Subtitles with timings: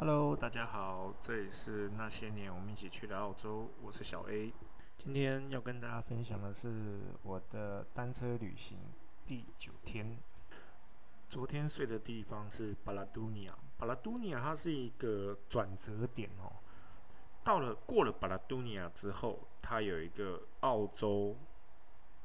[0.00, 4.54] Hello，大家好，这里是那些年我们一起去的澳洲，我是小 A。
[4.96, 8.78] 今天要跟大家分享的是我的单车旅行
[9.26, 10.16] 第九天。
[11.28, 16.62] 昨天睡的地方是巴拉多尼亚，巴拉多尼亚它是一个转折点哦。
[17.42, 21.36] 到了过了巴拉多尼亚之后，它有一个澳洲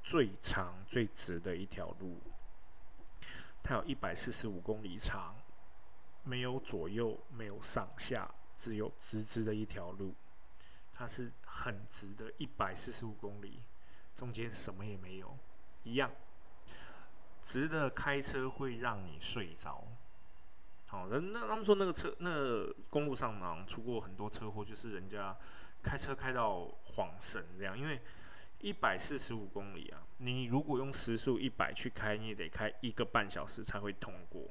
[0.03, 2.19] 最长最直的一条路，
[3.63, 5.33] 它有一百四十五公里长，
[6.23, 10.15] 没有左右，没有上下，只有直直的一条路。
[10.93, 13.63] 它是很直的，一百四十五公里，
[14.15, 15.37] 中间什么也没有，
[15.83, 16.11] 一样。
[17.41, 19.85] 直的开车会让你睡着。
[20.87, 25.35] 好，那那他们说那个车，那公路上呢出过很多车祸，就是人家
[25.81, 27.77] 开车开到晃神这样。
[27.77, 27.99] 因为
[28.59, 34.47] 一百四十五公里啊，你如果用时速一百去开，你也得开一个半小时才会通过。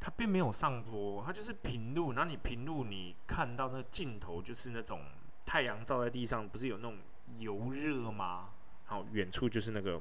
[0.00, 2.12] 它并没有上坡，它就是平路。
[2.12, 5.02] 然后你平路，你看到那镜头就是那种
[5.44, 6.98] 太阳照在地上，不是有那种
[7.38, 8.50] 油热吗？
[8.84, 10.00] 好，远处就是那个。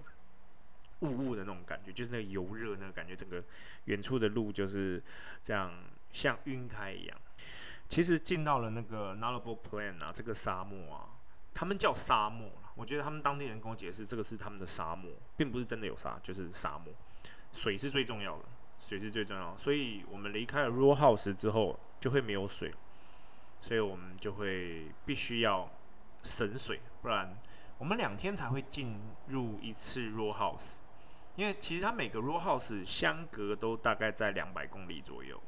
[1.02, 3.44] 雾雾的那种感觉，就是那个油热那个感觉，整个
[3.84, 5.00] 远处的路就是
[5.44, 5.72] 这样
[6.12, 7.16] 像晕开一样。
[7.88, 11.06] 其实进到了那个 n a l a b o Plain 啊，这个沙漠啊，
[11.54, 16.92] 他们叫沙漠我觉得他们当地人跟我解释，这个是他们的沙漠，并不是真的有沙，就是沙漠。
[17.52, 18.46] 水是最重要的，
[18.80, 19.56] 水是最重要。
[19.58, 22.74] 所以我们离开了 Raw House 之后，就会没有水，
[23.62, 25.70] 所以我们就会必须要
[26.24, 27.38] 省水，不然
[27.78, 30.78] 我们两天才会进入一次 Raw House。
[31.36, 35.40] 因为其实它每个 row house 相隔都大概在两百公里左右，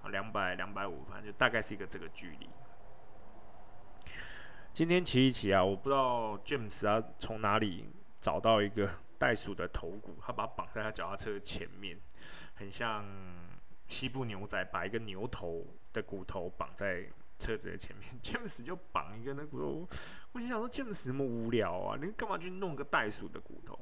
[0.00, 2.48] 啊，两百两百五，反正就大概是一个这个距离。
[4.72, 8.88] 今天骑一骑啊，我不知道 James 啊从哪里找到一个
[9.22, 11.96] 袋鼠的头骨，他把它绑在他脚踏车前面，
[12.54, 13.06] 很像
[13.86, 17.06] 西部牛仔把一个牛头的骨头绑在
[17.38, 18.08] 车子的前面。
[18.20, 19.88] James 就绑一个那骨头，
[20.32, 23.78] 我就想说 James 这么无聊啊，你干嘛去弄个袋鼠的骨头？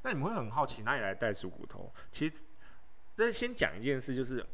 [0.00, 1.92] 那你们会很好奇哪里来袋鼠骨头？
[2.10, 2.42] 其实，
[3.14, 4.46] 这先讲一件事，就是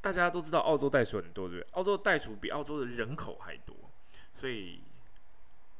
[0.00, 1.72] 大家都知道澳洲袋鼠很多，对不对？
[1.72, 3.76] 澳洲袋鼠比澳洲的人口还多，
[4.32, 4.82] 所以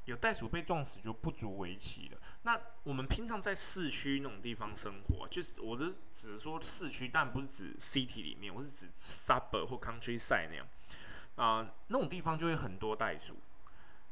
[0.07, 2.19] 有袋鼠被撞死就不足为奇了。
[2.43, 10.67] 那我们平常在市区那种地方生活，就是我是只是说市区，但不是指 city 里面，我是指 suburb 或 countryside 那样
[11.37, 13.37] 啊，那种地方就会很多袋鼠。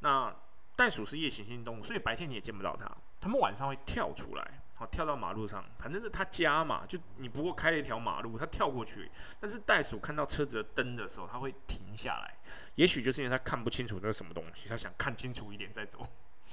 [0.01, 0.35] 那
[0.77, 2.89] 袋鼠是夜行性动物，所以白天你也见不到它。
[3.21, 9.11] 它们晚上会跳出来，好跳到马路上，反正是他家嘛，就你不过开了一条马路，他跳过去。
[9.41, 12.39] 但是袋鼠看到车子的灯的时候，他会停下来，
[12.77, 16.09] 也许就是因为他看不清楚那是什么东西，他想看清楚一点再走。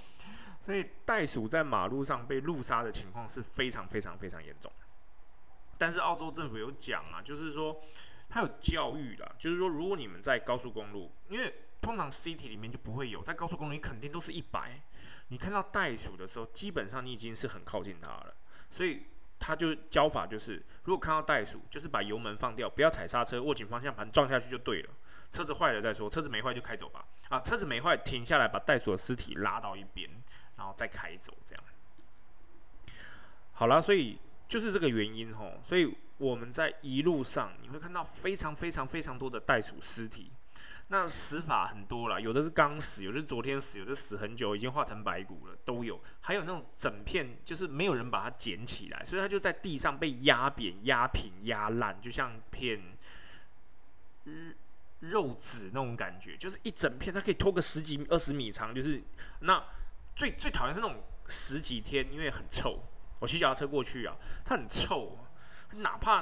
[0.59, 4.71] 所以袋鼠在马路上被路杀的情况是非常非常非常严重。
[5.77, 7.79] 但是澳洲政府有讲啊，就是说
[8.27, 14.81] 他有教育啦，就是说如果你们在高速公路，因为通常 city 里面就不会有，在高速公路你肯定都是一百。
[15.29, 18.33] 你看到袋鼠的时候，基本上你已经是很靠近它了，
[18.69, 19.03] 所以
[19.39, 24.89] 它就教法就是，如果看到袋鼠，就是把油门放掉，不要踩刹车，握紧方向盘撞下去就对了。
[25.31, 27.05] 车子坏了再说，车子没坏就开走吧。
[27.29, 30.09] 啊，车子没坏，停下来把袋鼠的尸体拉到一边，
[30.57, 31.63] 然后再开走，这样。
[33.53, 40.31] 好了，所以就是这个原因吼，所以我们在一路上你会看到非常非常非常多的袋鼠尸体。
[40.87, 45.99] 那死法很多了，有的是刚死，有的是昨天死，有的死很久，已经化成白骨了，都有。
[46.21, 52.79] 还有那种整片，就是没有人把它捡起来，所以它就在地上被压扁、压平、压烂，就像片
[54.99, 58.73] 肉纸那种感觉，就是一整片，它可以拖个十几、二十米长。
[58.73, 59.01] 就是
[59.39, 59.63] 那
[60.15, 62.83] 最最讨厌是那种十几天，因为很臭。
[63.19, 65.17] 我骑脚踏车过去啊，它很臭，
[65.77, 66.21] 哪怕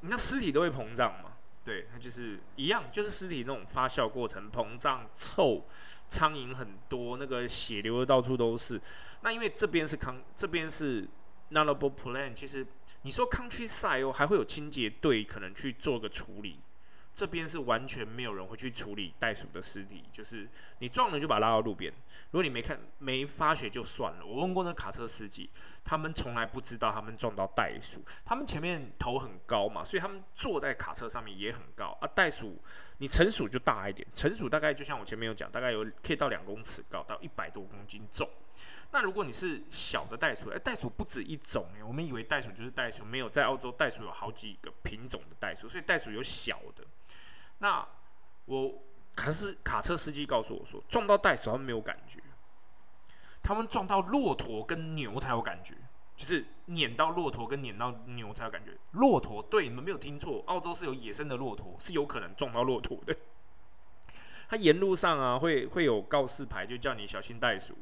[0.00, 1.31] 你那尸体都会膨胀嘛。
[1.64, 5.64] 对，它就是一样，就是尸体那种发酵过程，膨胀、臭，
[6.08, 8.80] 苍蝇很多，那个血流的到处都是。
[9.22, 11.08] 那因为这边是康，这边是
[11.52, 12.66] Nullable Plan，其实
[13.02, 16.58] 你说 Countryside 哦，还会有清洁队可能去做个处理。
[17.14, 20.48] 这边是完全没有人会去处理袋鼠的尸体，就是
[20.78, 21.92] 你撞了就把它拉到路边。
[22.30, 24.24] 如果你没看没发觉就算了。
[24.24, 25.50] 我问过那卡车司机，
[25.84, 28.02] 他们从来不知道他们撞到袋鼠。
[28.24, 32.08] 他们前面头很高嘛，所以他们坐在卡车上面也很高啊。
[32.14, 32.58] 袋鼠
[32.96, 38.26] 你成鼠就大一点，成鼠大概就像我前面有讲，大概有可以到两公尺高，到一百多公斤重。
[38.92, 46.84] 那如果你是小的袋鼠，哎，袋鼠不止一种哎，我们以为袋鼠就是袋鼠，没有在澳洲袋鼠有好几个品种的袋鼠，所以袋鼠有小的。
[47.58, 47.88] 那
[48.44, 48.82] 我
[49.16, 52.20] 卡是卡车司机告诉我说，撞到袋鼠他们没有感觉，
[53.42, 55.74] 他们撞到骆驼跟牛才有感觉。
[56.14, 58.76] 就是撵到骆驼跟撵到牛才有感觉。
[58.92, 63.16] 骆驼，对，你们没有听错，澳洲是有野生的骆驼，是有可能撞到骆驼的。
[64.48, 67.76] 它沿路上啊，会会有告示牌，就叫你小心袋鼠、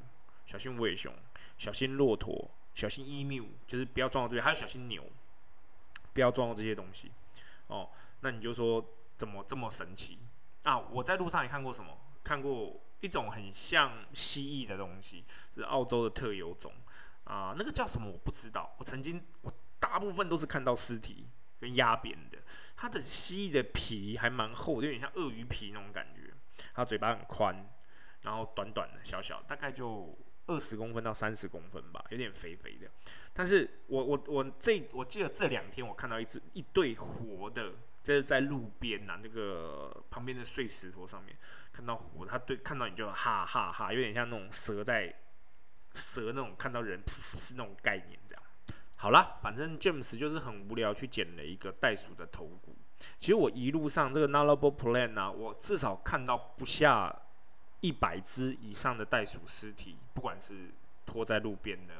[0.51, 1.15] 小心尾熊、
[1.57, 5.05] 小心骆驼、小心 emu，就是不要撞到这边，还有小心牛，
[6.13, 7.13] 不要撞到这些东西。
[7.69, 7.89] 哦，
[8.23, 8.85] 那你就说
[9.17, 10.19] 怎么这么神奇
[10.65, 10.77] 啊？
[10.77, 11.97] 我在路上也看过什么？
[12.25, 15.25] 看过一种很像蜥蜴的东西，
[15.55, 16.73] 是澳洲的特有种
[17.23, 18.75] 啊，那个叫什么我不知道。
[18.79, 21.29] 我曾经我大部分都是看到尸体
[21.61, 22.39] 跟压扁的，
[22.75, 26.35] 它的蜥蜴的皮还蛮厚，有点像鳄鱼皮那种感觉。
[26.75, 27.71] 它嘴巴很宽，
[28.23, 30.19] 然后短短的小小，大概就
[30.51, 32.91] 二十公分到三十公分吧，有点肥肥的。
[33.33, 41.37] 但是我我我这我记得这两天我看到一只一对活的，这是在路边呐，那个旁边的碎石头上面
[41.73, 45.15] 看到活，它对看到你就哈哈哈，有点像那种蛇在
[45.95, 48.43] 蛇那种看到人是那种概念这样。
[48.97, 52.77] 好啦，反正 James 就是很无聊去捡了一个袋鼠的头骨。
[53.19, 57.17] 其实我一路上这个 Nullable Plan 啊，我至少看到不下
[57.81, 60.71] 一百只以上的袋鼠尸体，不管是
[61.05, 61.95] 拖在路边的。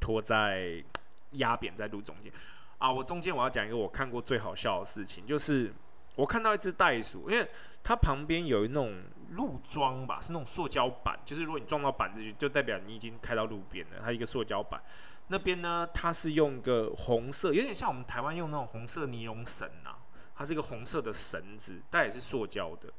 [0.00, 0.84] 拖在
[1.30, 2.30] 压扁在路中间
[2.76, 2.92] 啊！
[2.92, 5.72] 我中间我要讲一个我看过最好笑的事情，就是
[6.14, 7.48] 我看到一只袋鼠，因为
[7.82, 14.02] 它旁边有一种路桩吧，是那种塑胶板，就是如果你撞到板子，就代表你已经开到路边了。
[14.04, 14.82] 它一个塑胶板
[15.28, 20.04] 那边呢，它是用个红色，有点像我们台湾用那种红色尼龙绳啊，
[20.36, 22.92] 它是一个红色的绳子，但也是塑胶的，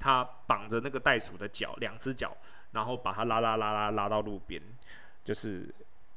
[0.00, 2.36] 他绑着那个袋鼠的脚，两只脚，
[2.72, 4.60] 然后把它拉拉拉拉拉到路边，
[5.22, 5.72] 就是。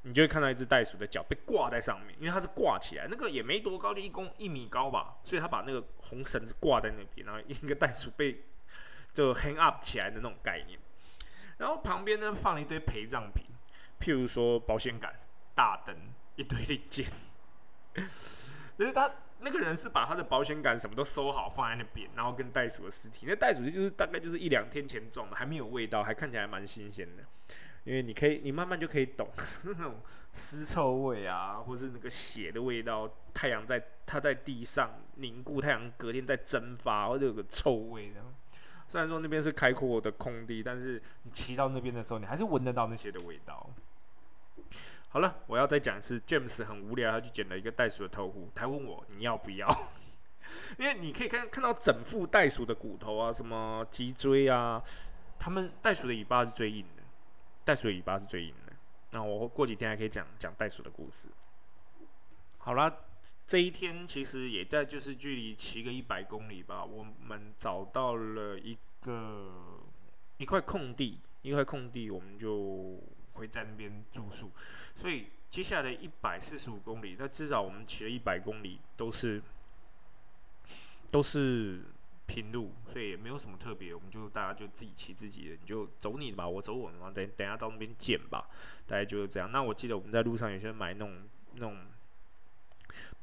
[0.06, 8.44] 你就会看到一只袋鼠的脚被挂在上面，因为它是挂起来，那个也没多高，就一公一米高吧，所以他把那个红绳子挂在那边，然后一个袋鼠被
[9.14, 10.78] 就 hang up 起来的那种概念。
[11.58, 13.46] 然后旁边呢放了一堆陪葬品，
[13.98, 15.18] 譬如说保险杆、
[15.56, 15.96] 大灯、
[16.36, 17.08] 一堆零件。
[18.78, 19.10] 就是他
[19.44, 27.24] 那个人是把他的保险杆什么都收好放在那边，然后跟袋鼠的尸体，那袋鼠就是大概就是一两天前撞的，还没有味道，还看起来蛮新鲜的。
[27.84, 29.28] 因为你可以，你慢慢就可以懂
[29.66, 30.02] 那种
[30.32, 33.10] 尸臭味啊，或是那个血的味道。
[33.34, 38.22] 太阳在它在地上凝固，太阳隔天在蒸发，或者有个臭味的。
[38.88, 43.70] 虽然说那边是开阔的空地，但是你骑到那边的时候，你还是闻得到那些的味道。
[45.14, 49.70] 好了，我要再讲一次，James 很无聊，他去捡了一个袋鼠的头骨，他问我你要不要？
[50.80, 54.84] 因为你可以看看到整副袋鼠的骨头啊，什么脊椎啊，
[55.38, 57.04] 他们袋鼠的尾巴是最硬的。
[57.64, 58.74] 袋鼠的尾巴是最硬的。
[59.12, 61.28] 那我过几天还可以讲讲袋鼠的故事。
[62.58, 62.92] 好啦，
[63.46, 69.80] 这一天其实也在就是距离骑个一百公里吧，我们找到了一个
[70.38, 73.00] 一块空地，一块空地，我们就
[73.34, 74.52] 会在那边住宿。
[74.96, 79.42] 所以接下来一百四十五公里，那至少我们骑了一百公里都是
[81.12, 81.82] 都是。
[82.26, 88.48] 平路，所以也没有什么特别，我们就大家就自己骑自己的，你就走你的吧，我走我的嘛，等等下到那边见吧，
[88.88, 89.52] 大概就是这样。
[89.52, 91.86] 那我记得我们在路上有些人买那种那种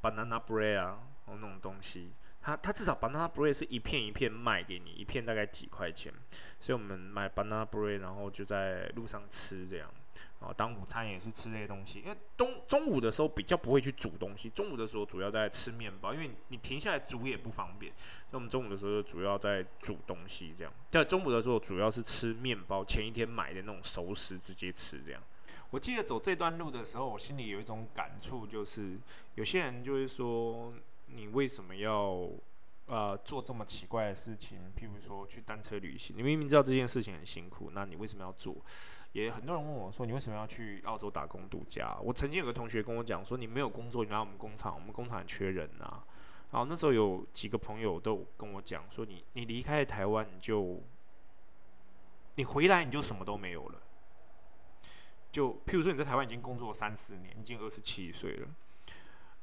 [0.02, 2.12] banana bread 啊，那种东西，
[2.42, 6.12] 它它至少 banana bread 是一片一片卖给你，一片大概几块钱，
[6.60, 9.90] 所以我们买 banana bread，然后就在路上吃这样。
[10.40, 17.92] 哦，当午餐也是吃这些东西，因为中中午的时候比较不会去煮东西，中午的时候主要在吃面包，因为你停下来煮也不方便，
[18.30, 20.72] 所以我们中午的时候主要在煮东西这样。
[20.88, 25.22] 在中午的时候主要是吃面包，前一天买的那种熟食直接吃这样。
[25.68, 28.98] 我记得走这段路的时候，我心里有一种感触，就是
[29.34, 30.72] 有些人就会说，
[31.06, 32.28] 你为什么要
[32.86, 34.58] 呃做这么奇怪的事情？
[34.74, 38.56] 譬如说去单车旅行，你明明知道这件事情很辛苦，那你为什么要做？
[39.12, 46.04] 也很多人问我说：“你为什么要去澳洲打工度假？”我曾经有个同学跟我讲说：“你没有工作，你来我们工厂，我们工厂缺人啊。”
[46.52, 50.80] 然后那时候有几个朋友都跟我讲说：“你你离开台湾，你就
[52.36, 53.82] 你回来你就什么都没有了。”
[55.32, 58.48] 就譬如说你在台湾已经工作三四年，已经二十七岁了，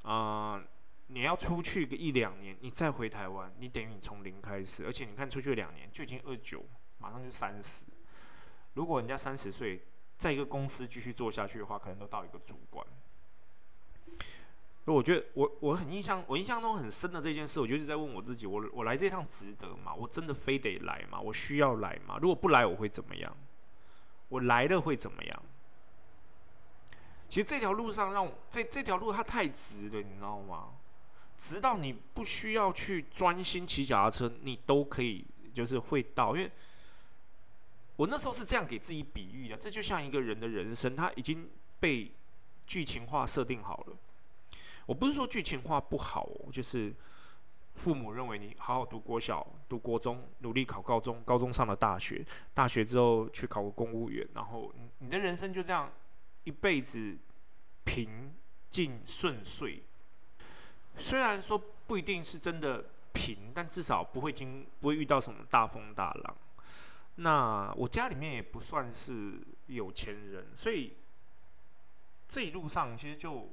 [0.01, 0.61] 啊，
[1.07, 6.65] 你要出去个一两年，你再回台湾，你等于你从零开始，而且你看出去两年就已经二九，
[6.99, 7.85] 马上就三十。
[8.77, 9.81] 如果人家三十岁，
[10.19, 12.85] 在一个公司继续做下去的话，可能都到一个主管。
[14.85, 19.95] 我觉得我我很印象，我印象中很深的这件事，我就是在问我自己：我我来这趟值得吗？
[19.95, 21.19] 我真的非得来吗？
[21.19, 22.19] 我需要来吗？
[22.21, 23.35] 如果不来，我会怎么样？
[24.29, 25.43] 我来了会怎么样？
[27.27, 30.69] 其实这条路上让我这这条路它太直了，你知道吗？
[31.35, 36.51] 直到你不需要去专心骑脚踏车，你都可以就是会到，因为。
[37.97, 41.49] 我那时候是这样给自己比喻的，这就像一个人的人生，他已经
[41.79, 42.11] 被
[42.65, 43.97] 剧情化设定好了。
[44.85, 46.93] 我不是说剧情化不好，就是
[47.73, 55.91] 父母认为你好好读国小、读国中，努力考高中，高中上了大学，大学之后去考个公务员，然后你你的人生就这样
[56.43, 57.17] 一辈子
[57.83, 58.31] 平
[58.69, 59.83] 静顺遂。
[60.95, 66.37] 虽然说不一定是真的平，但至少不会经不会遇到什么大风大浪。
[67.17, 70.93] 那我家里面也不算是有钱人，所以
[72.27, 73.49] 这一路上其实就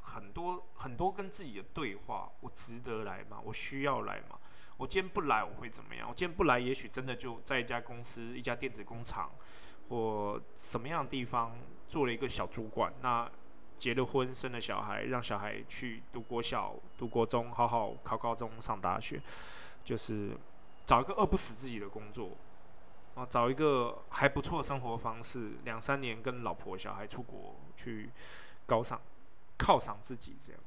[0.00, 3.40] 很多很多跟自己的对话：我值得来吗？
[3.42, 4.38] 我需要来吗？
[4.76, 6.06] 我今天不来我会怎么样？
[6.08, 9.30] 我今天不来，也许真的就在一家公司、一家电子工厂
[9.88, 11.56] 或什么样的地方
[11.88, 12.92] 做了一个小主管。
[13.00, 13.30] 那
[13.78, 19.22] 结了婚，生了小孩，让小孩去读国小、读国中，好好考高中、上大学，
[19.82, 20.36] 就是
[20.84, 22.36] 找一个饿不死自己的工作
[23.16, 28.10] 啊，找一个还不错的生活方式，两三年跟老婆小孩出国去
[28.66, 29.00] 高赏、
[29.58, 30.62] 犒赏自己，这样。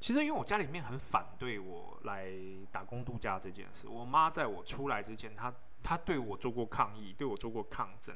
[0.00, 2.30] 其实因为我家里面很反对我来
[2.70, 8.14] 打工度假这件事，我妈在我出来之前，她她对我做过抗议，对我做过抗争。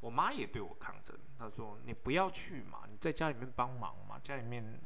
[0.00, 4.16] 我妈也对我抗争，她说：“你不要去嘛，你在家里面帮忙嘛。
[4.22, 4.80] 家里面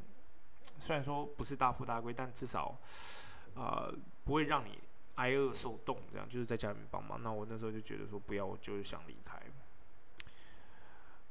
[0.79, 2.75] 虽然说不是大富大贵，但至少
[3.53, 4.79] 呃不会让你
[5.15, 7.21] 挨饿受冻，这样就是在家里面帮忙。
[7.21, 9.39] 那我那时候就觉得说不要，我就是想离开。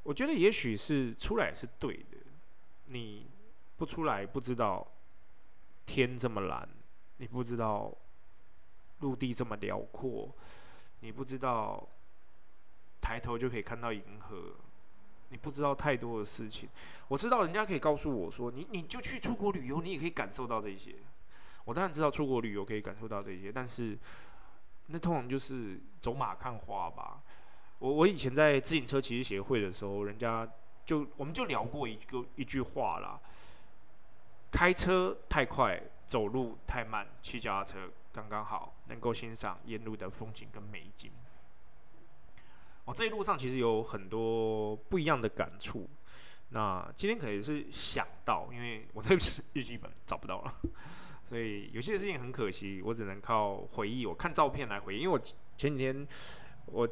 [0.02, 2.18] 我觉得也许是出来是对的，
[2.86, 3.26] 你
[3.76, 4.86] 不出来不知道
[5.86, 6.68] 天这么蓝，
[7.18, 7.92] 你不知道
[9.00, 10.34] 陆地这么辽阔，
[11.00, 11.86] 你不知道。”
[13.02, 14.54] 抬头就可以看到银河，
[15.28, 16.68] 你不知道太多的事情。
[17.08, 20.94] 我知道人家可以告诉我说，你你就去出国旅游，你也可以感受到这些。
[21.64, 23.98] 我当然知道出国旅游可以感受到这些，但是
[24.86, 27.22] 那通常就是走马看花吧。
[27.78, 30.48] 我我以前在自行车骑士协会的时候，人家
[30.84, 33.20] 就我们就聊过一个一句话啦：
[34.50, 41.10] 开车太快，走路太慢，骑脚踏车刚刚好，能够欣赏沿路的风景跟美景。
[42.84, 45.88] 我这一路上其实有很多不一样的感触。
[46.50, 49.14] 那今天可能是想到，因为我这
[49.54, 50.60] 日记本找不到了，
[51.32, 54.04] 所以有些事情很可惜，我只能靠回忆。
[54.04, 55.18] 我看照片来回忆，因为我
[55.56, 56.06] 前几天，
[56.66, 56.86] 我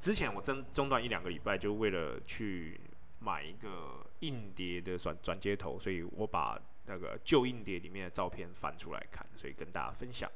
[0.00, 2.80] 之前我真中断一两个礼拜，就为了去
[3.18, 10.30] 买一个硬碟的转转接头，所以我把那个旧硬碟里面的照片翻出来看，所以跟大家分享。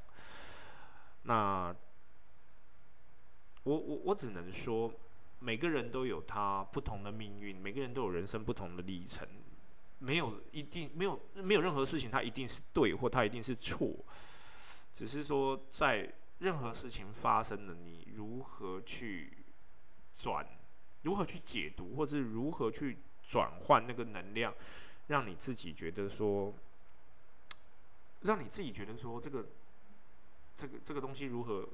[1.22, 1.74] 那。
[3.64, 4.90] 我我我只能说，
[5.40, 9.28] 每个人都有他不同的命运，每个人都有人生不同的历程，
[9.98, 13.92] 没有一定没有没有任何事情它一定是对或它一定是错，
[14.92, 19.32] 只是说在任何事情发生了，你如何去
[20.14, 20.46] 转，
[21.02, 24.54] 如何去解读，或者是如何去转换那个能量，
[25.08, 26.54] 让你自己觉得说，
[28.20, 29.46] 让你自己觉得说这个
[30.56, 31.68] 这个这个东西如何。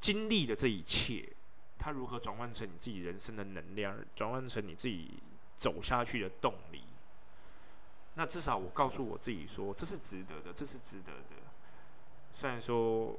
[0.00, 1.28] 经历的这一切，
[1.76, 5.10] 它如何转换成你自己人生的能量，转换成你自己
[5.56, 6.80] 走下去的动力？
[8.18, 11.36] 那至少我告诉我自己说，这是值得的，这是值得的。
[12.32, 13.16] 虽然说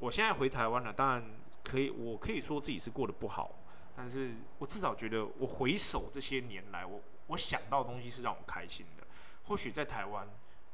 [0.00, 1.24] 我现在回台湾了，当然
[1.62, 3.54] 可以，我可以说自己是过得不好，
[3.96, 9.06] 但是我至少觉得，我回首这些年来，我我想到的东西是让我开心的。
[9.44, 10.28] 或许在台湾，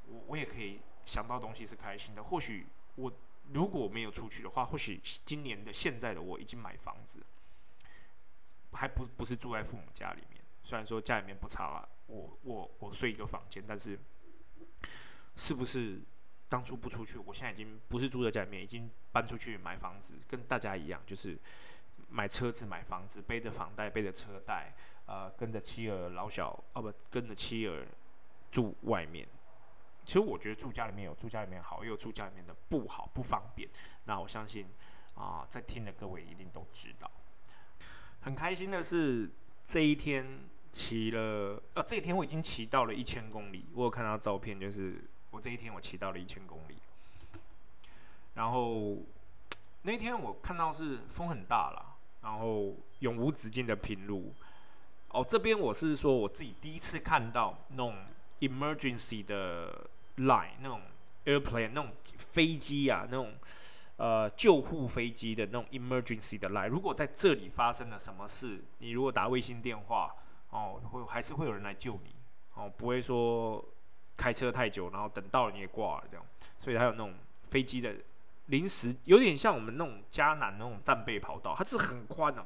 [0.09, 2.25] 我我也可以想到东西是开心的。
[2.25, 3.13] 或许我。
[3.53, 7.19] 如果没有出去的话，或许今年的现在的我已经买房子，
[8.71, 10.40] 还不不是住在父母家里面。
[10.71, 13.99] 虽然说家里面不差，我我我睡一个房间，但是
[15.35, 16.01] 是不是
[16.49, 21.37] 当初不出去，我现在已经不是住在家里面，已经搬出去买房子，跟大家一样，就是
[22.09, 24.73] 买车子、买房子，背着房贷、背着车贷，
[25.07, 27.85] 呃，跟着妻儿老小，哦不，跟着妻儿
[28.53, 29.27] 住外面。
[30.05, 33.69] 其实我觉得住家里面有住家里面好，也有住家里面的不好不方便。
[34.05, 34.69] 那我相信
[35.15, 37.11] 啊，在听的各位一定都知道。
[38.21, 39.29] 很开心的是
[39.67, 43.67] 这一天骑了，呃，这一天我已经骑到了一千公里。
[43.75, 46.77] 我有看到照片，就是我这一天我骑到了一千公里。
[48.35, 48.99] 然后
[49.83, 54.33] 那天我看到是风很大了，然后永无止境的平路。
[55.09, 57.95] 哦，这边我是说我自己第一次看到那种。
[58.41, 60.81] emergency 的 line 那种
[61.27, 63.35] airplane 那种飞机啊，那种
[63.99, 70.15] 呃救护飞机的那种 emergency 的 line，如果在这里发生了什么事，你如果打卫星电话
[70.51, 72.15] 哦，会还是会有人来救你
[72.55, 73.65] 哦，不会说
[74.17, 76.27] 开车太久，然后等到了你也挂了这样。
[76.59, 77.15] 所以它有那种
[77.45, 77.95] 飞机的
[78.47, 82.45] 临时，有点像我们那种加南那种战备跑道，它是很宽的，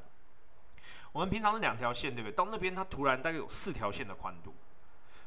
[1.13, 2.35] 我们平常是两条线，对不对？
[2.35, 4.55] 到那边它突然大概有四条线的宽度，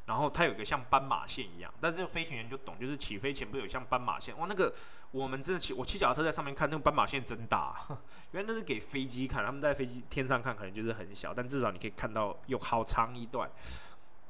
[0.08, 4.36] 然后它有一个像斑马线一样，但是飞行员就懂，就是起飞前不有像斑马线？
[4.40, 4.74] 哇，那个
[5.12, 7.76] 我们真的骑我骑脚踏车在上面看，那个斑马线真大，
[8.32, 13.48] 原来那是给飞机看，他们在飞机天上看可能就是很小，但至少你可以看到有好长一段，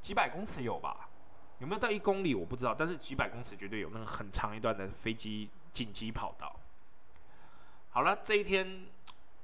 [0.01, 1.09] 几百公尺有吧？
[1.59, 6.59] 有没有到一公里我不知道，但是几百公尺绝对有那个很长一段的飞机紧急跑道。
[7.89, 8.85] 好了，这一天，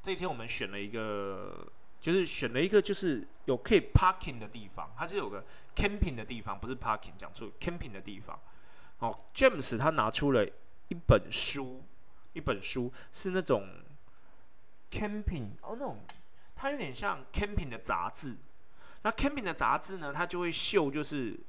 [0.02, 1.68] 这一天我们选了一个，
[2.04, 5.42] 就是选了一个就是有可以 parking 的地方，它是有个
[5.74, 8.38] camping 的地方，不是 parking，讲错，camping 的地方。
[9.00, 10.46] 哦，James 他拿出了
[10.90, 11.82] 一本书，
[12.34, 13.70] 一本书是那种
[14.92, 16.04] camping，哦，那种
[16.54, 18.36] 它有点像 camping 的杂志。
[19.04, 21.40] 那 camping 的杂志呢，它就会秀就是。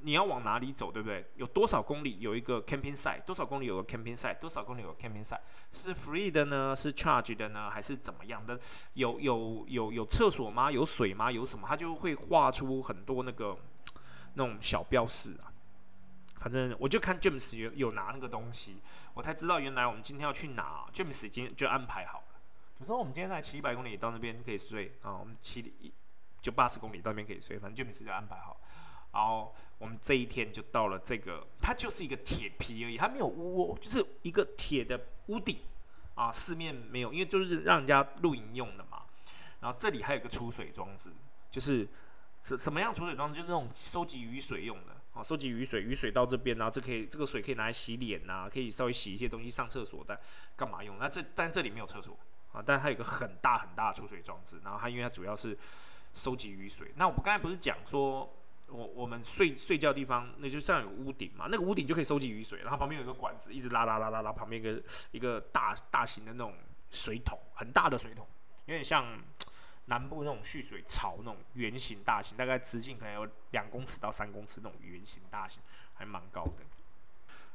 [0.00, 1.24] 你要往哪里走，对不对？
[1.34, 3.22] 有多少公里有一个 camping site？
[3.24, 4.38] 多少公里有个 camping site？
[4.38, 5.40] 多少公里有个 camping site？
[5.70, 6.74] 是 free 的呢？
[6.74, 7.68] 是 charge 的呢？
[7.68, 8.58] 还是怎么样的？
[8.94, 10.70] 有有有有厕所吗？
[10.70, 11.30] 有水吗？
[11.32, 11.66] 有什么？
[11.66, 13.58] 他就会画出很多那个
[14.34, 15.50] 那种小标示啊。
[16.36, 18.80] 反正我就看 James 有有拿那个东西，
[19.14, 20.86] 我才知道原来我们今天要去哪。
[20.92, 22.40] James 已经就安排好了，
[22.78, 25.92] 就说我们今天来骑一百公里到那边可以睡啊，我们骑
[26.40, 28.60] 就八十公里到那边可以睡，反正 James 就安排好。
[29.18, 35.58] 然后我们这一天就到了这个，它就是一个铁皮而已，它没有屋哦，就是一个铁的屋顶
[36.14, 39.02] 啊，四面没有，因为就是让人家露营用的嘛。
[39.58, 41.10] 然后这里还有一个储水装置，
[41.50, 41.84] 就是
[42.42, 43.40] 什什么样储水装置？
[43.40, 50.20] 就是那种收集雨水用的啊，收集雨水，雨水到这边，然后这可以这个水可以拿来洗脸呐，可以稍微洗一些东西，上厕所的
[50.54, 50.96] 干嘛用？
[51.00, 52.16] 那这但这里没有厕所
[52.52, 55.58] 啊，但它有个很大很大的储水装置，然后它因为它主要是
[56.14, 56.92] 收集雨水。
[56.94, 58.32] 那我们刚才不是讲说？
[58.70, 66.54] 我我们睡睡觉地方，那就像有屋顶嘛，那个屋顶就可以收集雨水，然后旁边有一个管子，一直拉拉拉拉拉，旁边一个一个大大型的那种
[66.90, 68.26] 水桶，很大的水桶，
[68.66, 69.18] 有点像
[69.86, 75.62] 南部那种蓄水槽那种圆形大型，大概直径可能有两公尺到三公尺那种圆形大型，
[75.94, 76.64] 还蛮高的。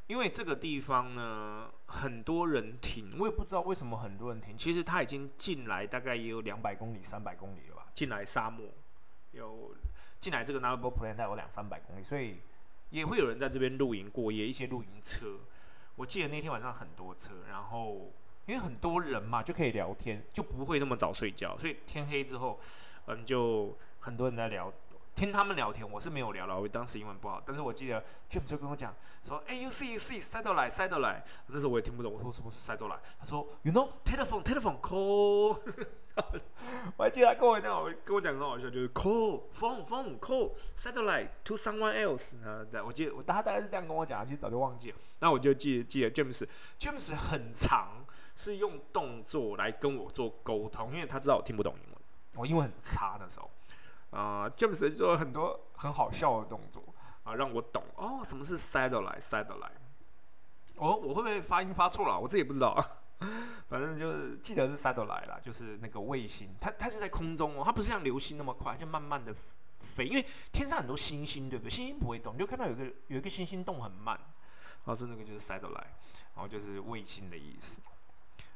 [0.08, 4.58] 因为这个地方呢，很多人停，我也不知道为什么很多人停。
[4.58, 8.67] 其实它已经进来大概也有两百公里、三百公里了吧，进来沙漠
[9.34, 9.76] 有。
[10.19, 12.38] 进来这个 Navable Plan 大概有两三百公里，所以
[12.91, 14.48] 也会有人在这边露营过夜。
[14.48, 15.38] 一些露营车，
[15.98, 18.13] 我记得那天晚上很多车，然后
[18.46, 21.58] 因为很多人嘛，就可以聊天，就不会那么早睡觉。
[21.58, 22.58] 所以天黑之后，
[23.08, 24.72] 嗯，就很多人在聊，
[25.15, 25.89] 听他们聊天。
[25.89, 27.41] 我是没有聊了，我当时英文不好。
[27.45, 30.89] 但是我记得 James 就跟我讲说：“哎，you see, you see, side 来，side。”
[31.47, 32.99] 那时候我也听不懂，我说什么是 satellite？
[33.19, 35.60] 他说：“You know, telephone, telephone call。
[36.95, 44.97] ”我还记得他跟我讲，跟我讲很好笑，就是 call phone phone call satellite to someone else 啊，在我记得我他大概是这样跟我讲，其实早就忘记了。
[45.19, 46.47] 那我就记记得 James
[46.78, 52.02] James 很长，是用动作来跟我做沟通，因为他知道我听不懂英文，
[52.36, 53.49] 我英文很差的时候
[54.13, 56.84] 啊，James 做了很多很好笑的动作
[57.23, 59.71] 啊，让我懂哦，什么是 satellite satellite。
[60.76, 62.19] 我我会不会发音发错了？
[62.19, 62.78] 我自己也不知道。
[63.69, 69.34] 反正就是记得是 satellite 啦，就是那个卫星，它它就在空中哦，它不是像流星那么快，就慢慢的
[69.80, 71.69] 飞，因为天上很多星星，对不对？
[71.69, 74.19] 星星不会动，你就看到有个有一个星星动很慢，
[74.86, 75.93] 然后说那个就是 satellite，
[76.36, 77.80] 然后就是卫星的意思。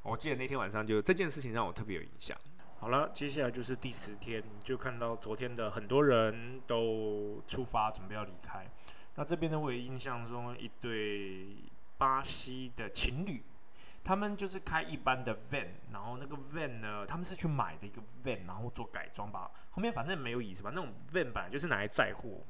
[0.03, 2.37] 我记得那天晚上就这件事情让我特别有印象。
[2.79, 8.67] 好了，接下来就是第十天，就看到昨天的很多人都出发准备要离开。
[9.15, 11.55] 那这边呢，我也印象中一对
[11.97, 13.43] 巴西的情侣。
[14.03, 19.51] 他们就是开一般的 van，然后那个 van 呢，他们是去买的一个 van，然后做改装吧。
[19.71, 22.45] 后面反正没有椅子吧，那种 van 本来就是拿来载货，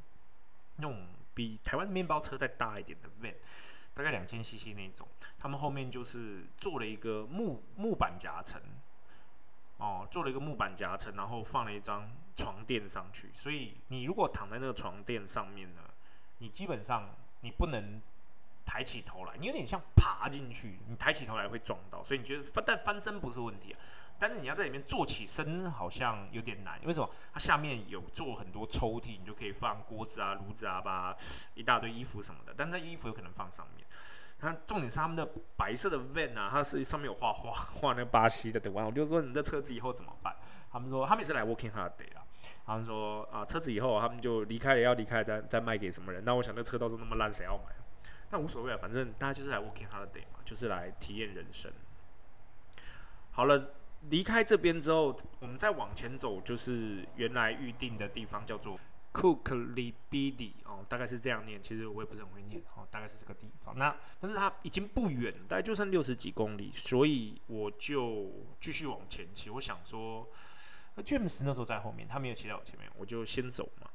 [0.76, 3.34] 那种比台湾的面包车再大一点的 van，
[3.96, 5.08] 大概两千 cc 那种。
[5.40, 8.62] 他们后面就是做了一个木木板夹层，
[9.78, 13.30] 哦，做了一个木板夹层，然后放了一张床垫上去。
[13.34, 15.82] 所以你如果躺在那个床垫上面呢，
[16.40, 17.10] 你基本上
[17.42, 18.02] 你不能。
[18.70, 23.80] 抬起头来，你有点像爬进去，你抬起头来会撞到，所以你觉得翻但翻身不是问题啊，
[24.20, 27.10] 但是你要在里面坐起身好像有点难，为什么？
[27.32, 31.16] 它下面有做很多抽屉，你就可以放锅子啊、炉子啊，把
[31.54, 33.88] 一大堆衣服什么的，但那衣服有可能放上面。
[34.39, 40.36] 它重点是他们的白色的 van 啊，它是上面有画画画那个巴西的图案，我就说你的车子以后怎么办？
[40.71, 42.21] 他们说他们也是来 working holiday 啊，
[42.65, 46.23] 他们说啊车子以后他们就离开了要离开再再卖给什么人？
[46.23, 47.63] 那我想那车到时候那么烂，谁要买？
[48.30, 51.71] 但无所谓啊，反正大家就是来 working holiday 嘛，就是来体验人生。
[53.32, 53.71] 好了，
[54.10, 58.78] 离开这边之后，我们再往前走，就是原来预定的地方，叫做
[59.17, 61.60] Cooklibidi 哦，大概是这样念。
[61.60, 63.75] 其实我也不是很会念，哦，大概是这个地方。
[63.75, 69.49] 那但是它已经不远，大概就剩六十几公里，所以我就继续往前骑。
[69.49, 70.30] 我想说，
[70.93, 73.89] 那 James 那时候在后面，他没有骑在我前面，我就先走嘛。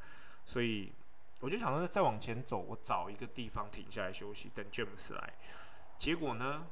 [0.44, 0.92] 所以
[1.38, 5.34] 我就想说再往前走，我找一个地方停下来休息，等 James 来。
[5.96, 6.66] 结果呢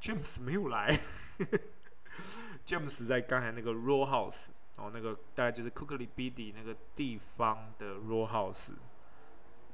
[0.00, 0.98] ，James 没有来。
[2.66, 8.72] James 在刚才那个 Roll House，然后那个大概就是 Cookley B D 那个地方的 Row House，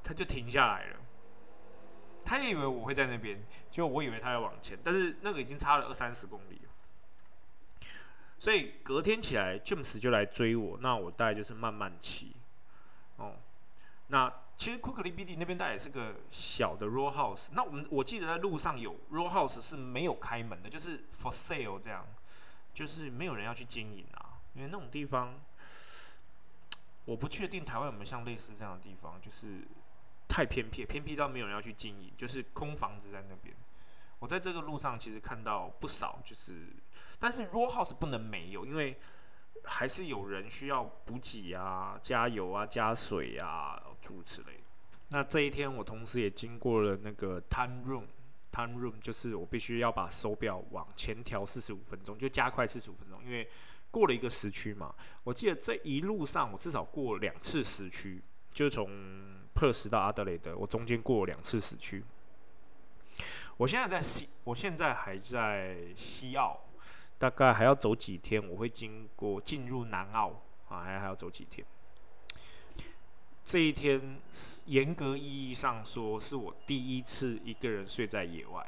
[0.03, 0.97] 他就停下来了。
[2.25, 6.71] 他也以为我会在那边，就我以为他要往前，但是那个已经差了二三十公里了。
[8.39, 12.37] 所以隔天起来，James 就来追我，那我大概就是慢慢骑。
[13.17, 13.37] 哦，
[14.09, 22.05] 那其实 Cookley B D 那边大概也是个小的 Row House，那我们我记得在路上有 Row House 是没有开门的，就是 For Sale 这样。
[22.75, 25.35] 就是没有人要去经营啊，因为那种地方，
[27.05, 29.63] 我不确定台湾有没有像类似这样的地方，就是
[30.29, 33.55] 太偏僻，偏僻到没有人要去经营，就是空房子在那边。
[34.19, 36.67] 我在这个路上其实看到不少，就是，
[37.21, 38.99] 但是 raw house 不能没有，因为
[39.65, 44.61] 还是有人需要补给啊、加油啊、加水啊诸如此类。
[45.11, 48.05] 那这一天我同时也经过了那个 time room。
[48.51, 53.49] Time room 就是我必须要把手表往前调四十五分钟，就加快四十五分钟，因为
[53.91, 54.95] 过了一个时区嘛。
[55.25, 58.89] 我记得这一路上我至少过两次时区，就从
[59.55, 62.05] Perth 到阿德雷德，我中间过两次时区。
[63.57, 66.61] 我现在在西，我现在还在西澳，
[67.19, 70.31] 大概还要走几天，我会经过进入南澳
[70.69, 71.67] 啊，还还要走几天。
[73.45, 74.21] 这一天，
[74.67, 78.65] 严格意义上说，是我第一次一个人睡在野外，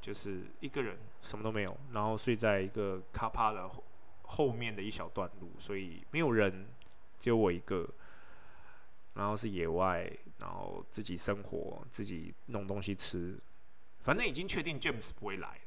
[0.00, 3.68] 就是一个人什么都没有，然后睡在一个卡帕的
[4.30, 6.68] 后面的一小段路，所以没有人，
[7.18, 7.88] 只有我一个，
[9.14, 13.38] 然后是野外，然后自己生活，自己弄东西吃，
[14.02, 15.58] 反正已经确定 James 不会来，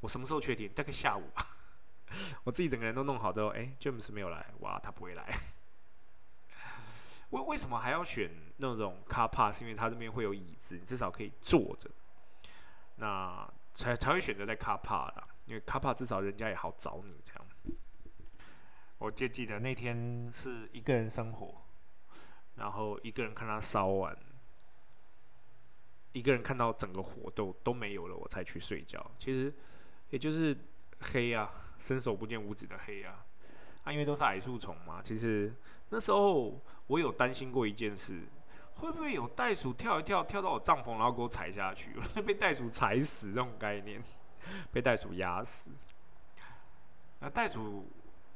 [0.00, 0.70] 我什么时候确定？
[0.74, 1.46] 大概下午吧，
[2.44, 5.28] 我自己整个人都弄好之后，哎，James 没有来，哇，他不会来。
[7.30, 9.52] 为为什么还要选那种 car park？
[9.52, 11.90] 是因为他这边会有椅子，你至少可以坐着，
[12.96, 15.28] 那才才会选择在 car park 啦。
[15.44, 17.46] 因为 car park 至少人家也好找你这样。
[18.98, 21.54] 我就记得那天是一个人生活，
[22.56, 24.16] 然后一个人看它烧完，
[26.12, 29.10] 一个人看到整个火都都没有了，我才去睡觉。
[29.18, 29.54] 其实
[30.10, 30.56] 也就是
[31.00, 33.24] 黑啊，伸手不见五指的黑啊。
[33.84, 35.54] 啊，因为都是矮树丛嘛，其实
[35.90, 38.22] 那时候我有担心过一件事，
[38.74, 41.94] 会不会有袋鼠跳一跳跳到我帐篷，然后给我踩下去，
[42.26, 44.02] 被袋鼠踩死这种概念，
[44.72, 45.70] 被袋鼠压死。
[47.20, 47.88] 那袋鼠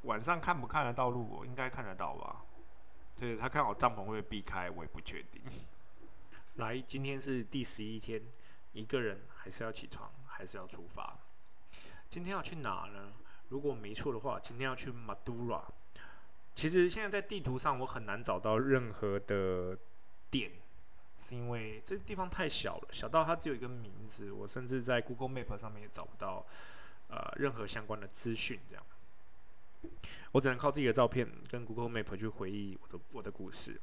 [0.03, 1.29] 晚上看不看得到路？
[1.39, 2.45] 我应该看得到吧？
[3.19, 5.43] 对，他看好帐篷会不会避开，我也不确定。
[6.57, 8.21] 来，今天是第十一天，
[8.73, 11.19] 一个人还是要起床，还是要出发？
[12.09, 13.13] 今天要去哪呢？
[13.49, 15.63] 如果没错的话，今天要去 Madura。
[16.55, 19.79] 其实现在在地图上我很难找到任何的
[20.31, 20.51] 点，
[21.17, 24.31] 是因为这地方太小了，小到它只有一个名字。
[24.33, 26.45] 我甚至在 Google Map 上面也找不到
[27.09, 28.61] 呃任何相关的资讯。
[28.69, 28.85] 这样，
[30.33, 33.81] 我只能靠自己的照片跟 Google Map 去回忆我的我的故事。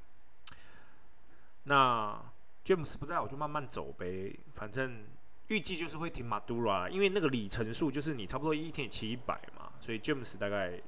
[1.63, 2.21] 那
[2.65, 5.05] James 不在，我就慢慢走呗，反正。
[5.49, 10.79] 预计就是会停马杜拉，因为那个里程数就是你差不多一天骑一百嘛，所以 James 大概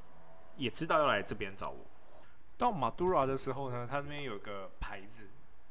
[0.55, 1.83] 也知道要来这边找我。
[2.59, 5.27] 到马杜拉的时候呢，他那边有个牌子，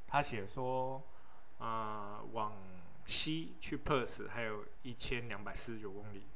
[0.08, 1.00] 他写说，
[1.60, 2.52] 啊，往
[3.04, 6.26] 西去 Perth 还有一千两百四十九公里，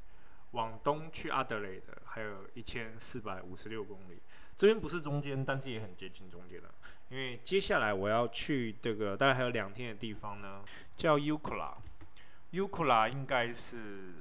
[0.55, 4.19] 往东去阿德雷的还有一千四百五十六公里。
[4.57, 6.73] 这边不是中间，但是也很接近中间了，
[7.11, 10.63] 因为接下来我要去这个大概还有两天的地方呢，
[10.97, 11.75] 叫 Ukla。
[12.53, 14.15] u k l a 应该是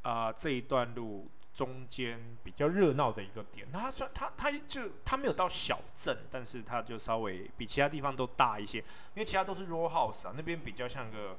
[0.00, 3.70] 啊这一段路中间比较热闹的一个点。
[3.70, 11.38] 它算它它就它没有到小镇，但是它就稍微比其他地方都大一些，因为其他都是 raw house 啊，那边比较像个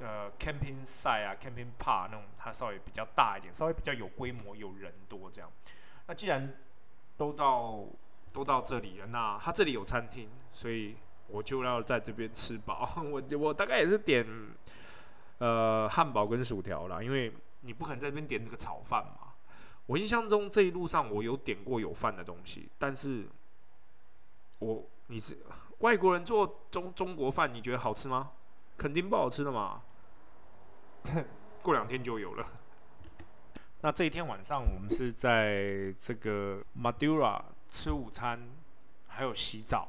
[0.00, 5.50] 呃 camping site 啊 camping park 那种，它稍微比较大一点，稍微比较有规模，有人多这样。
[6.06, 6.56] 那既然
[7.16, 7.86] 都到
[8.32, 10.96] 都到这里了，那它这里有餐厅，所以
[11.28, 12.88] 我就要在这边吃饱。
[13.02, 14.26] 我我大概也是点。
[15.38, 17.30] 呃，汉堡跟薯条啦，因为
[17.62, 19.34] 你不可能在这边点那个炒饭嘛。
[19.86, 23.26] 我印象中这一路上我有点过有饭的东西，但是
[24.60, 25.36] 我你是
[25.80, 28.30] 外国人做中中国饭，你觉得好吃吗？
[28.76, 29.82] 肯定不好吃的嘛。
[31.62, 32.46] 过两天就有了。
[33.80, 38.40] 那这一天晚上，我们是在这个 Madura 吃午餐，
[39.06, 39.88] 还有洗澡。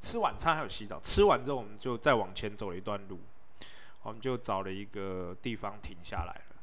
[0.00, 3.18] 吃晚餐还有洗澡，吃完之后我们就再往前走了一段路。
[4.02, 6.56] 我们就找了一个地方停下来了。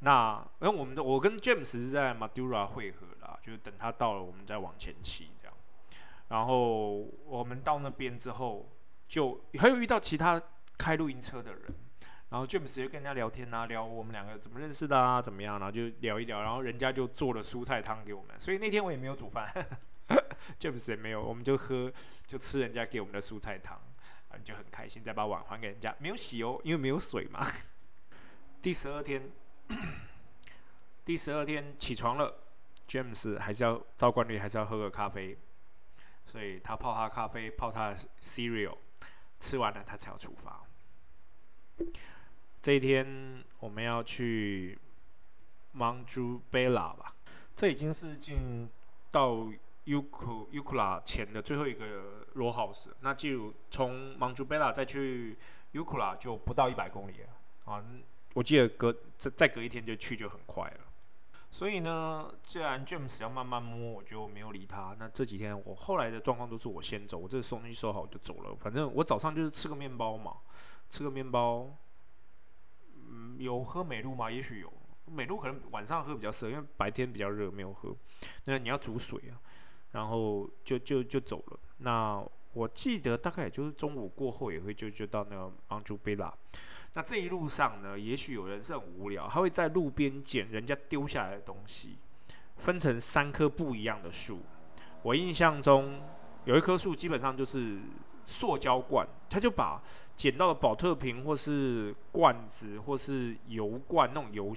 [0.00, 5.56] 那因为我们的我跟 James 是在 Madura 汇合啦，就是等他到了，我们再往前骑这样。
[6.28, 8.68] 然后我们到那边之后，
[9.10, 10.40] 就还有遇到其他
[10.78, 11.62] 开露营车的人，
[12.28, 19.52] 然后 James 就跟人家聊天啊，聊我们两个怎么认识的啊，怎么样，然后就聊一聊，然后人家就做了蔬菜汤给我们，所以那天我也没有煮饭，
[20.60, 21.92] James 也没有，我们就喝
[22.24, 23.76] 就吃人家给我们的蔬菜汤，
[24.28, 27.44] 啊就很开心，再把碗还给人家，没有洗哦，因为没有水嘛。
[28.62, 29.28] 第十二天。
[31.04, 32.44] 第十二天起床了
[32.86, 35.36] ，James 还是要照惯例还是要喝个咖啡，
[36.26, 38.76] 所以他泡他咖啡，泡他的 cereal，
[39.40, 40.62] 吃完了他才要出发。
[42.62, 44.78] 这一天我们要去
[45.74, 47.16] Mount Bella 吧，
[47.56, 48.68] 这已经是进
[49.10, 49.48] 到
[49.86, 55.38] Uk Ukla 前的最后一个罗 house，那就从 Mount Bella 再去
[55.72, 57.82] Ukla 就不到一百公里了啊。
[58.34, 60.80] 我记得隔再再隔一天就去就很快了，
[61.50, 64.94] 所以呢，既然 James 要慢慢摸，我就没有理他。
[64.98, 68.54] 那这几天我后来的状况都是我先走，我这东西收好就走了。
[68.54, 70.36] 反正我早上就是吃个面包嘛，
[70.88, 71.76] 吃个面包。
[72.94, 74.30] 嗯，有喝美露吗？
[74.30, 74.72] 也许有，
[75.06, 77.94] 美露可能晚上喝比较适合，因为白天比较热，没有喝。
[78.44, 79.34] 那你要煮水啊，
[79.90, 81.58] 然后就就就走了。
[81.78, 86.32] 那我记得大概也就是中午过后也会就就到那个昂珠贝拉。
[86.94, 91.96] 那这一路上呢，也许有人是很无聊，他会在路边捡人家丢下来的东西，
[92.56, 94.40] 分成三棵不一样的树。
[95.02, 96.02] 我印象中
[96.46, 97.78] 有一棵树基本上就是
[98.24, 99.80] 塑胶罐，他就把
[100.16, 104.52] 捡到的保特瓶或是罐子或是油罐那种油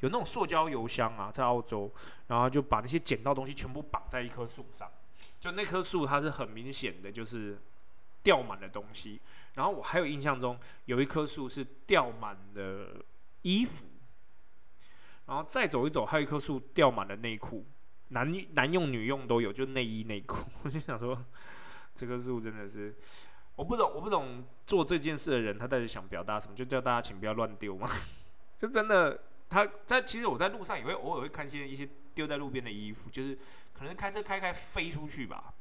[0.00, 1.92] 有那种塑胶油箱啊，在澳洲，
[2.28, 4.90] 然后就把那些捡到东西全部绑在一棵树上，
[5.38, 7.58] 就那棵树它是很明显的就是。
[8.20, 9.18] 吊满的东西，
[9.58, 13.04] 然后我还有印象中有一棵树是吊满的
[13.42, 13.88] 衣服，
[15.26, 17.66] 然后再走一走，还有一棵树吊满了内裤，
[18.10, 20.48] 男男用女用都有，就内衣内裤。
[20.62, 21.24] 我就想说，
[21.92, 22.94] 这棵树真的是，
[23.56, 27.90] 我不懂，我不懂做这件事的人他到底想表达什么，就叫大家请不要乱丢嘛？
[28.56, 33.36] 就真的他在其实我在路上也会偶尔会看见一些丢在路边的衣服，就是
[33.72, 35.52] 可能开车开开飞出去吧。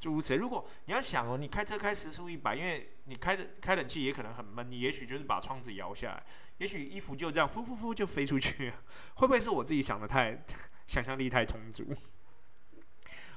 [0.00, 6.24] 诸如此，如果你要想哦，你开车开时速一百，因为你开的开冷气也可能很闷，你也许就是把窗子摇下来，
[6.56, 8.72] 也许衣服就这样呼呼呼就飞出去，
[9.16, 10.42] 会不会是我自己想的太
[10.86, 11.94] 想象力太充足？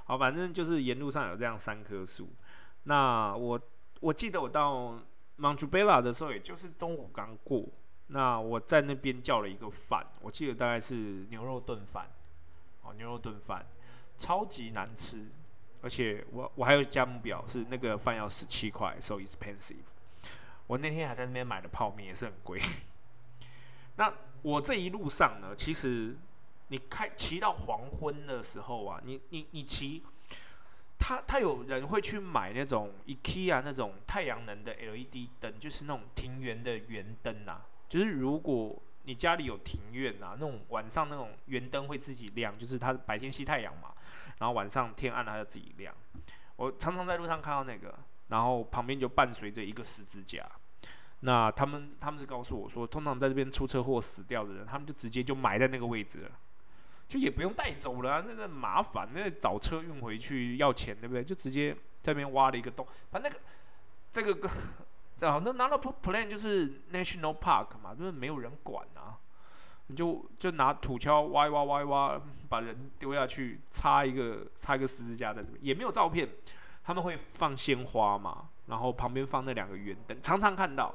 [0.06, 2.30] 好，反正就是沿路上有这样三棵树。
[2.84, 3.62] 那我
[4.00, 4.98] 我记得我到
[5.38, 7.68] Montebella 的时候，也就是中午刚过，
[8.08, 12.10] 那我在那边叫了一个饭，我记得大概是牛肉炖饭，
[12.84, 13.68] 哦，牛肉炖饭
[14.16, 15.26] 超级难吃。
[15.84, 19.84] 而且我我还有加目表是那个饭要十七块，so expensive。
[20.66, 22.58] 我那天还在那边买的泡面也是很贵。
[23.98, 26.16] 那我这一路上呢，其实
[26.70, 30.02] 你开骑到黄昏的时候啊，你你你骑，
[30.98, 37.68] 他他有人会去买那种 IKEA 那种太阳能的 LED 灯，就是那种庭园的圆灯啊。
[37.90, 43.94] 就是如果你家里有庭院啊，那种晚上那种圆灯会自己亮，就是它白天吸太阳嘛。
[44.40, 45.94] 然后晚上天暗了，它就自己亮。
[46.56, 47.98] 我常常在路上看到那个，
[48.30, 50.46] 然后旁边就伴随着一个十字架。
[51.22, 56.32] 那他们他们是告诉我说，通常在这边出车祸死掉的人，他们就直接就埋在那个位置了，
[57.08, 61.24] 就也不用带走了，那个麻烦，那找车运回去要钱，对不对？
[61.24, 63.40] 就直接在那边挖了一个洞，把那个
[64.12, 64.50] 这个
[65.26, 69.18] 个，好，那拿到 plan 就是 national park 嘛，就是没有人管啊。
[69.88, 76.30] 你就就拿土锹挖挖挖挖，把人丢下去，插一个插一个十字架在这边，也没有照片。
[76.86, 80.94] 他们会放鲜花嘛，然后旁边放那两个圆灯，常常看到。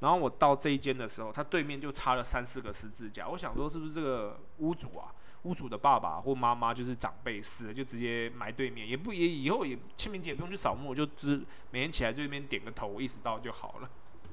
[0.00, 3.28] 然后我到这一间的时候，他对面就插了三四个十字架。
[3.28, 5.12] 我想说，是不是这个屋主啊，
[5.48, 13.90] 屋主的爸爸或妈妈就是长辈死了，就直接埋对面，也不也以后也清明节也不用去扫墓，就只每天起来这边点个头，意识到就好了。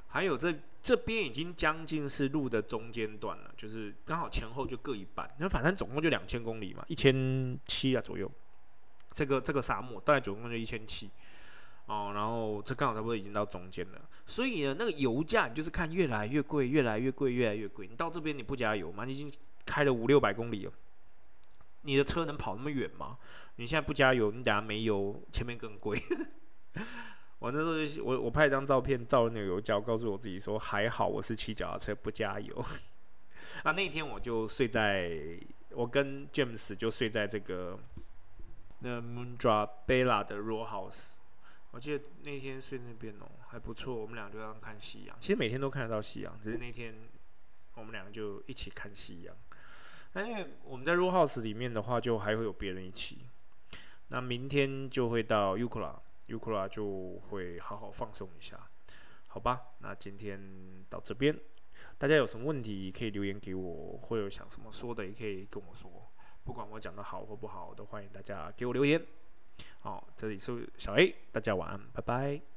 [0.08, 5.26] 还有这这边已经将近是路的中间段了，就是刚好前后就各一半。
[5.38, 8.30] 那反正总共就两千公里嘛，一千七啊左右。
[9.12, 11.08] 这个这个沙漠大概总共就一千七
[11.86, 14.00] 哦，然后这刚好差不多已经到中间了。
[14.26, 17.86] 所以呢，那个油价你就是看越来越贵，越来越贵，越来越贵。
[17.86, 19.04] 你到这边你不加油吗？
[19.04, 19.32] 你已经
[19.64, 20.72] 开了五六百公里了，
[21.86, 23.16] 你的车能跑那么远吗？
[23.54, 25.98] 你现在不加油，你等下没油，前面更贵。
[27.38, 32.64] 我那时候我我拍一张照片照了那个油胶，告诉我自己说还好我是骑脚踏车不加油。
[33.64, 35.38] 那那天我就睡在，
[35.70, 37.78] 我跟 James 就睡在这个
[38.80, 41.12] 那 Mundra Bella 的 Row House。
[41.70, 45.16] 我记得那天睡那边哦还不错，我们俩就在看夕阳。
[45.20, 46.94] 其实每天都看得到夕阳，只是那天
[47.74, 49.36] 我们两个就一起看夕阳。
[50.16, 53.26] 那因为我们在 Row House 里面的话，就还会有别人一起。
[54.08, 58.58] 那明天就会到 Ukla，Ukla 就会好好放松一下，
[59.26, 59.60] 好吧？
[59.80, 60.40] 那今天
[60.88, 61.38] 到这边，
[61.98, 66.10] 大家有什么问题可以留言给我，或有想什么说的也可以跟我说。
[66.44, 68.98] 不管我讲的好或不好，都欢迎大家给我留言。
[69.80, 72.55] 好，这里是小 A，大家晚安，拜拜。